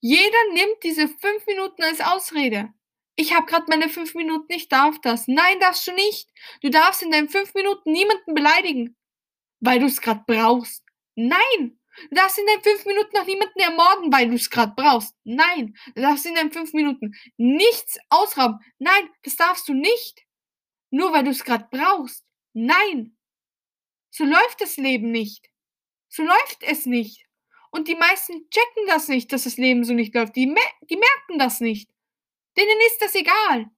[0.00, 2.72] Jeder nimmt diese 5 Minuten als Ausrede.
[3.16, 6.30] „Ich habe grad meine 5 Minuten, ich darf das.“ Nein, darfst du nicht.
[6.62, 8.96] Du darfst in deinen 5 Minuten niemanden beleidigen,
[9.60, 10.84] weil du's grad brauchst.
[11.14, 11.78] Nein!
[12.10, 15.14] Du darfst in deinen 5 Minuten auch niemanden ermorden, weil du's grad brauchst.
[15.24, 15.76] Nein!
[15.94, 18.58] Du darfst in deinen 5 Minuten nichts ausrauben.
[18.78, 20.24] Nein, das darfst du nicht.
[20.90, 22.24] Nur weil du's grad brauchst.
[22.54, 23.16] Nein!
[24.10, 25.48] So läuft das Leben nicht.
[26.08, 27.26] So läuft es nicht.
[27.70, 30.36] Und die meisten checken das nicht, dass das Leben so nicht läuft.
[30.36, 31.88] Die me die merken das nicht.
[32.56, 33.70] Denen ist das egal.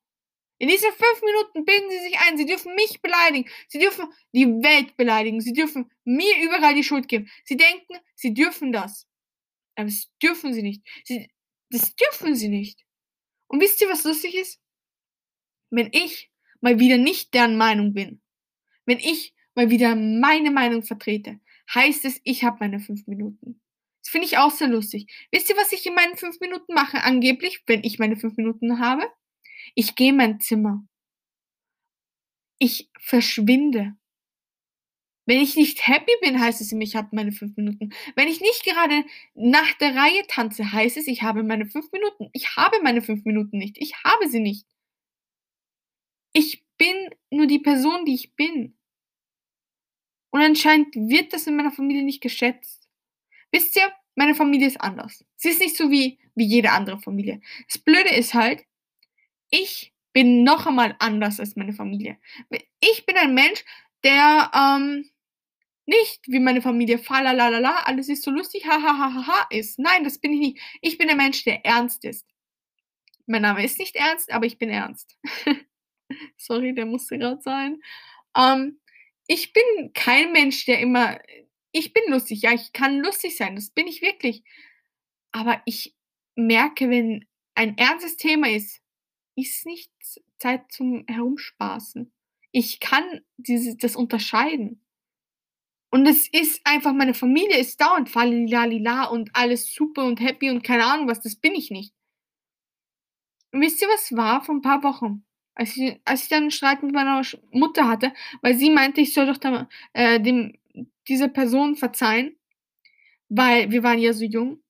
[0.59, 4.47] In diesen 5 Minuten bilden sie sich ein, sie dürfen mich beleidigen, sie dürfen die
[4.47, 7.29] Welt beleidigen, sie dürfen mir überall die Schuld geben.
[7.45, 9.09] Sie denken, sie dürfen das.
[9.75, 10.83] Aber das dürfen sie nicht.
[11.05, 11.29] Sie
[11.71, 12.85] das dürfen sie nicht.
[13.49, 14.61] Und wisst ihr, was lustig ist?
[15.71, 18.23] Wenn ich mal wieder nicht deren Meinung bin,
[18.87, 21.41] wenn ich mal wieder meine Meinung vertrete,
[21.75, 23.61] heißt es, ich habe meine 5 Minuten.
[24.15, 25.13] Finde ich auch sehr lustig.
[25.33, 28.79] Wisst ihr, was ich in meinen 5 Minuten mache angeblich, wenn ich meine 5 Minuten
[28.79, 29.11] habe?
[29.75, 30.87] Ich gehe in mein Zimmer.
[32.61, 33.97] Ich verschwinde.
[35.27, 37.93] Wenn ich nicht happy bin, heißt es ich habe meine 5 Minuten.
[38.15, 42.31] Wenn ich nicht gerade nach der Reihe tanze, heißt es, ich habe meine 5 Minuten.
[42.35, 43.79] Ich habe meine 5 Minuten nicht.
[43.79, 44.69] Ich habe sie nicht.
[46.33, 48.79] Ich bin nur die Person, die ich bin.
[50.31, 52.89] Und anscheinend wird das in meiner Familie nicht geschätzt.
[53.51, 55.25] Wisst ihr, meine Familie ist anders.
[55.37, 57.41] Sie ist nicht so wie wie jede andere Familie.
[57.69, 58.65] Das Blöde ist halt,
[59.51, 62.19] ich bin noch einmal anders als meine Familie.
[62.81, 63.65] Ich bin ein Mensch,
[64.05, 65.11] der, ähm,
[65.87, 69.79] nicht wie meine Familie falalala, alles ist so lustig, ha ha ha ha ha ist.
[69.79, 70.61] Nein, das bin ich nicht.
[70.81, 72.27] Ich bin ein Mensch, der ernst ist.
[73.27, 75.19] Mein Name ist nicht Ernst, aber ich bin ernst.
[76.37, 77.81] Sorry, der musste grad sein.
[78.37, 78.81] Ähm,
[79.27, 81.19] ich bin kein Mensch, der immer
[81.75, 84.45] ich bin lustig, ja, ich kann lustig sein, das bin ich wirklich.
[85.33, 85.95] Aber ich
[86.37, 88.81] merke, wenn ein ernstes Thema ist,
[89.37, 89.91] ist nicht
[90.39, 92.13] Zeit zum Herumspaßen.
[92.53, 93.05] Ich kann
[93.39, 94.81] diese das unterscheiden.
[95.93, 100.63] Und es ist einfach meine Familie ist dauernd Falilalila und alles super und happy und
[100.65, 101.91] keine Ahnung was, das bin ich nicht.
[103.55, 105.25] Und wisst ihr, was war vor 'n paar Wochen?
[105.55, 109.15] Als ich als ich dann 'n Streit mit meiner Mutter hatte, weil sie meinte, ich
[109.15, 110.59] soll doch da äh, dem
[111.09, 112.37] dieser Person verzeihen,
[113.29, 114.63] weil wir waren ja so jung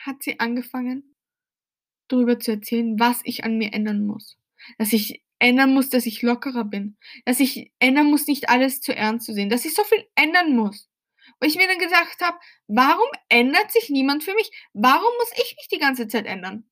[0.00, 1.14] hat sie angefangen
[2.08, 4.36] drüber zu erzählen, was ich an mir ändern muss.
[4.78, 6.96] Dass ich ändern muss, dass ich lockerer bin.
[7.24, 9.50] Dass ich ändern muss, nicht alles zu ernst zu sehen.
[9.50, 10.88] Dass ich so viel ändern muss.
[11.40, 14.50] Wo ich mir dann gedacht habe: „Warum ändert sich niemand für mich?
[14.72, 16.68] Warum muss ich mich die ganze Zeit ändern?“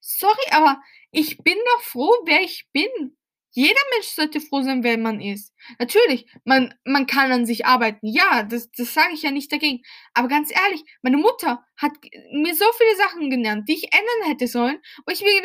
[0.00, 3.17] Sorry, aber ich bin doch froh, wer ich bin.
[3.58, 5.52] Jeder Mensch sollte froh sein, wer man ist.
[5.80, 8.06] Natürlich, man man kann an sich arbeiten.
[8.06, 9.80] Ja, das das sage ich ja nicht dagegen.
[10.14, 11.92] Aber ganz ehrlich, meine Mutter hat
[12.32, 15.42] mir so viele Sachen genannt, die ich ändern hätte sollen, wo ich mir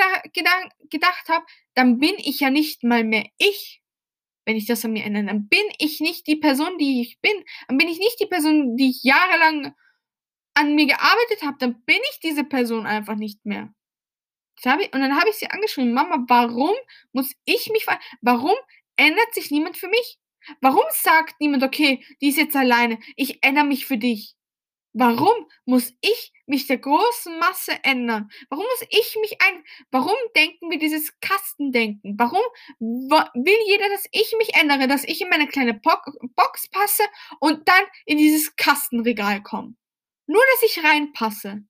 [0.90, 1.46] gedacht habe:
[1.76, 3.82] „Dann bin ich ja nicht mal mehr ich,
[4.46, 5.26] wenn ich das an mir ändere.
[5.28, 7.34] Dann bin ich nicht die Person, die ich bin.
[7.68, 9.74] Dann bin ich nicht die Person, die ich jahrelang
[10.56, 11.58] an mir gearbeitet habe.
[11.60, 13.74] Dann bin ich diese Person einfach nicht mehr.“
[14.66, 16.74] Habe ich und dann habe ich sie angeschrieben: „Mama, warum
[17.14, 17.86] muss ich mich
[18.22, 18.56] warum
[18.98, 20.18] ändert sich niemand für mich?
[20.62, 24.36] Warum sagt niemand: ‚Okay, die ist jetzt alleine, ich ändere mich für dich?'
[24.94, 28.30] Warum muss ich mich der großen Masse ändern?
[28.50, 32.16] Warum muss ich mich ein warum denken wir dieses Kastendenken?
[32.20, 32.42] Warum
[32.80, 36.06] wa will jeder, dass ich mich ändere, dass ich in meine kleine Bock
[36.36, 37.04] Box passe
[37.40, 39.76] und dann in dieses Kastenregal komme?
[40.28, 41.64] Nur, dass ich reinpasse.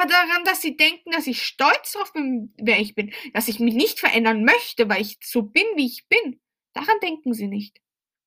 [0.00, 3.60] Aber daran, dass sie denken, dass ich stolz drauf bin, wer ich bin, dass ich
[3.60, 6.40] mich nicht verändern möchte, weil ich so bin, wie ich bin,
[6.72, 7.82] daran denken sie nicht.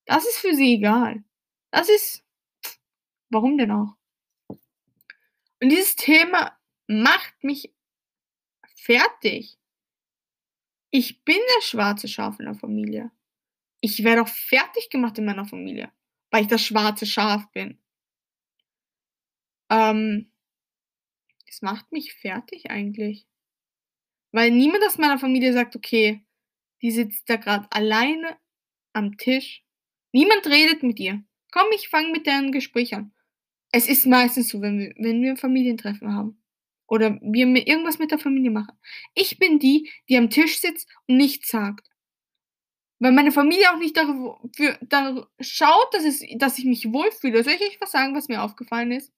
[0.05, 1.23] Das ist für sie egal.
[1.71, 2.23] Das ist
[3.31, 3.95] warum denn auch?
[4.47, 6.55] Und dieses Thema
[6.85, 7.73] macht mich
[8.75, 9.57] fertig.
[10.91, 13.09] Ich bin das schwarze Schaf in der Familie.
[13.81, 15.91] Ich werde auch fertiggemacht in meiner Familie,
[16.29, 17.79] weil ich das schwarze Schaf bin.
[19.71, 20.29] Ähm,
[21.53, 23.23] es macht mich fertig eigentlich.
[24.33, 26.25] Weil niemand aus meiner Familie sagt: „Okay,
[26.81, 28.37] die sitzt da grad alleine
[28.93, 29.63] am Tisch.
[30.13, 31.23] Niemand redet mit ihr.
[31.51, 33.13] Komm, ich fange mit der 'n Gespräch an.“
[33.71, 36.41] Es ist meistens so, wenn wir wenn wir 'n Familientreffen haben
[36.87, 38.77] oder wir irgendwas mit der Familie machen.
[39.15, 41.87] Ich bin die, die am Tisch sitzt und nichts sagt.
[43.01, 47.43] Weil meine Familie auch nicht darü für dar schaut, dass es dass ich mich wohlfühle.
[47.43, 49.09] Soll ich euch was sagen, was mir aufgefallen ist?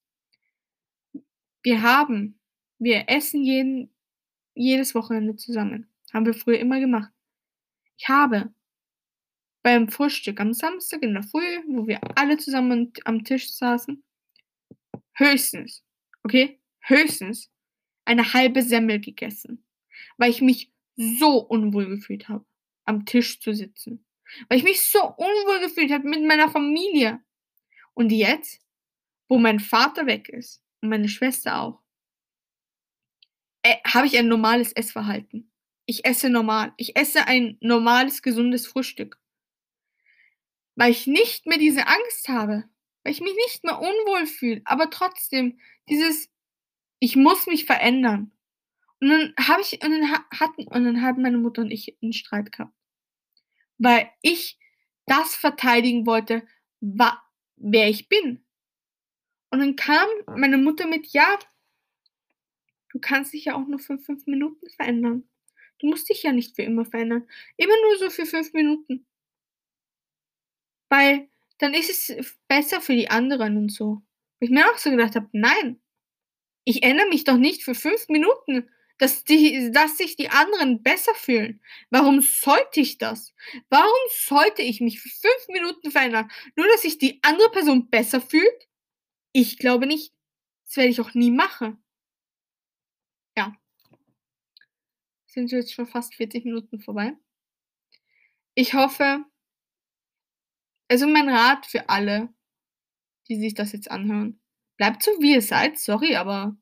[1.66, 2.39] Wir haben
[2.78, 3.89] wir essen jeden
[4.53, 5.89] jedes Wochenende zusammen.
[6.13, 7.11] Haben wir früher immer gemacht.
[7.97, 8.53] Ich habe
[9.63, 14.03] beim Frühstück am Samstag in der Früh, wo wir alle zusammen am Tisch saßen
[15.18, 15.84] höchstens,
[16.24, 17.49] okay, höchstens
[18.05, 19.66] eine halbe Semmel gegessen,
[20.18, 22.45] weil ich mich so unwohl gefühlt habe,
[22.84, 24.05] am Tisch zu sitzen.
[24.49, 27.24] Weil ich mich so unwohl gefühlt habe mit meiner Familie.
[27.95, 28.61] Und jetzt,
[29.28, 31.81] wo mein Vater weg ist und meine Schwester auch
[33.63, 35.51] äh, habe ich ein normales Essverhalten.
[35.88, 36.73] Ich esse normal.
[36.77, 39.17] Ich esse ein normales, gesundes Frühstück.
[40.77, 42.65] Weil ich nicht mehr diese Angst habe,
[43.03, 45.59] weil ich mich nicht mehr unwohl fühle, aber trotzdem
[45.89, 46.29] dieses
[46.99, 48.31] ich muss mich verändern.
[49.01, 51.97] Und dann habe ich und dann ha hatten und dann hatten meine Mutter und ich
[52.03, 52.73] 'n Streit gehabt.
[53.79, 54.57] Weil ich
[55.05, 56.43] das verteidigen wollte,
[56.81, 58.45] wer ich bin.
[59.56, 61.39] Und dann kam meine Mutter mit: „Ja“
[62.91, 65.30] „du kannst dich ja auch nur für 5 Minuten verändern.
[65.80, 67.28] Du musst dich ja nicht für immer verändern.
[67.58, 69.06] Immer nur so für 5 Minuten.“
[70.91, 71.28] Weil
[71.60, 74.01] dann ist es besser für die anderen und so.
[74.39, 75.80] Wo ich mir auch so gedacht habe: „Nein,
[76.66, 81.16] ich ändere mich doch nicht für 5 Minuten, dass die dass sich die anderen besser
[81.16, 81.62] fühlen.
[81.91, 83.34] Warum sollte ich das?
[83.70, 88.22] Warum sollte ich mich für 5 Minuten verändern, nur dass sich die andere Person besser
[88.22, 88.68] fühlt?
[89.38, 90.13] Ich glaube nicht.
[90.65, 91.77] Das werde ich auch nie machen.
[93.38, 93.55] Ja.
[95.27, 97.13] Sind jetzt schon fast 40 Minuten vorbei.
[98.57, 99.25] Ich hoffe
[100.91, 102.29] also mein Rat für alle,
[103.29, 104.39] die sich das jetzt anhören:
[104.77, 106.57] Bleibt so, wie ihr seid, sorry, aber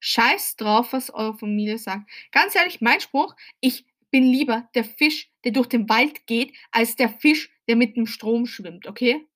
[0.00, 2.10] scheißt drauf, was eure Familie sagt.
[2.32, 6.96] Ganz ehrlich, mein Spruch: „Ich bin lieber der Fisch, der durch den Wald geht, als
[6.96, 9.26] der Fisch, der mit dem Strom schwimmt“, okay?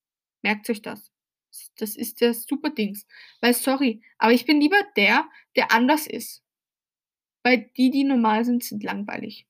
[0.42, 1.09] Merkt euch das.
[1.78, 3.06] Das ist der super Dings.
[3.40, 6.42] Weil sorry, aber ich bin lieber der, der anders ist.
[7.42, 9.46] Weil die, die normal sind, sind langweilig.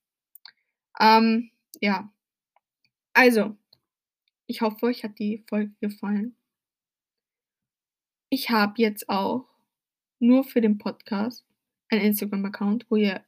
[0.99, 1.51] Ähm,
[1.81, 2.11] ja.
[3.13, 3.57] Also,
[4.47, 6.35] ich hoffe, euch hat die Folge gefallen.
[8.29, 9.45] Ich habe jetzt auch
[10.19, 11.45] nur für den Podcast
[11.89, 13.25] einen Instagram-Account, wo ihr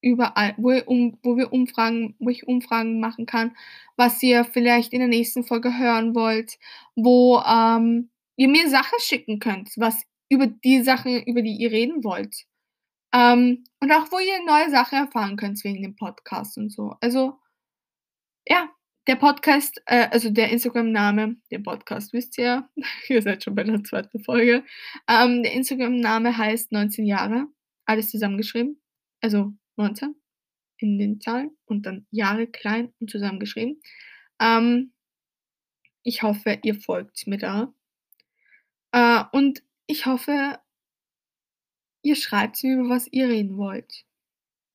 [0.00, 3.56] überall wo ihr um wo wir Umfragen wo ich Umfragen machen kann,
[3.96, 6.58] was ihr vielleicht in der nächsten Folge hören wollt,
[6.94, 12.04] wo, ähm, ihr mir Sachen schicken könnt, was über die Sachen, über die ihr reden
[12.04, 12.44] wollt.
[13.12, 16.94] Ähm, und auch, wo ihr neue Sachen erfahren könnt wegen dem Podcast und so.
[17.00, 17.38] Also
[18.46, 18.70] ja,
[19.06, 22.68] der Podcast äh, also der Instagram-Name den Podcast wisst ihr,
[23.08, 24.08] ihr seid schon bei der 2.
[24.24, 24.64] Folge.
[25.08, 27.46] Ähm, der Instagram-Name heißt „19 Jahre“,
[27.86, 28.80] alles zusammengeschrieben,
[29.20, 30.14] also 19
[30.78, 33.80] in den Zahlen und dann Jahre klein und zusammengeschrieben.
[34.40, 34.92] Ähm,
[36.04, 37.72] ich hoffe, ihr folgt mir da.
[38.94, 40.58] Äh, und ich hoffe
[42.04, 44.04] ihr schreibt's mir, über was ihr reden wollt.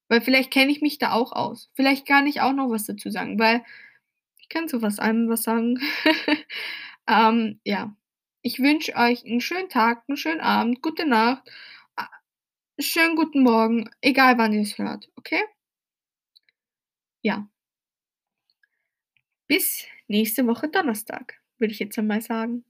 [0.09, 1.71] Weil vielleicht kenne ich mich da auch aus.
[1.75, 3.63] Vielleicht kann ich auch noch was dazu sagen, weil
[4.39, 5.79] ich kann zu fast allem was sagen.
[7.09, 7.95] Ähm, ja.
[8.43, 11.43] Ich wünsche euch 'n schönen Tag, 'n schönen Abend, gute Nacht,
[12.79, 15.41] schönen guten Morgen, egal wann ihr's hört, okay?
[17.25, 17.47] Ja.
[19.49, 22.63] Bis nächste Woche Donnerstag, würde ich jetzt einmal sagen.